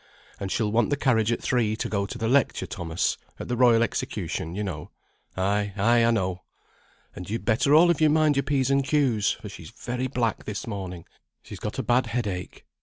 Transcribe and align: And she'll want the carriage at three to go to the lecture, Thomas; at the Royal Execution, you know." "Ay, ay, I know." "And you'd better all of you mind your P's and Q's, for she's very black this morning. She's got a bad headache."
And 0.39 0.51
she'll 0.51 0.71
want 0.71 0.89
the 0.89 0.97
carriage 0.97 1.31
at 1.31 1.43
three 1.43 1.75
to 1.75 1.87
go 1.87 2.07
to 2.07 2.17
the 2.17 2.27
lecture, 2.27 2.65
Thomas; 2.65 3.19
at 3.39 3.49
the 3.49 3.55
Royal 3.55 3.83
Execution, 3.83 4.55
you 4.55 4.63
know." 4.63 4.89
"Ay, 5.37 5.73
ay, 5.77 6.03
I 6.03 6.09
know." 6.09 6.41
"And 7.15 7.29
you'd 7.29 7.45
better 7.45 7.75
all 7.75 7.91
of 7.91 8.01
you 8.01 8.09
mind 8.09 8.35
your 8.35 8.41
P's 8.41 8.71
and 8.71 8.83
Q's, 8.83 9.29
for 9.33 9.47
she's 9.47 9.69
very 9.69 10.07
black 10.07 10.45
this 10.45 10.65
morning. 10.65 11.05
She's 11.43 11.59
got 11.59 11.77
a 11.77 11.83
bad 11.83 12.07
headache." 12.07 12.65